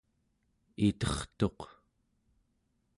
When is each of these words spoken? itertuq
itertuq 0.87 1.59